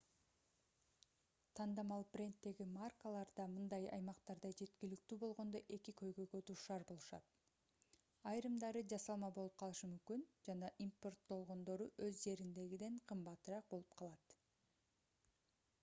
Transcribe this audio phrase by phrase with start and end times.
[1.57, 7.37] тандамал бренддеги маркаларда мындай аймактарда жеткиликтүү болгондо эки көйгөйгө дуушар болушат
[8.33, 14.37] айрымдары жасалма болуп калышы мүмкүн жана импорттолгондору өз жердегиден кымбатыраак болуп калат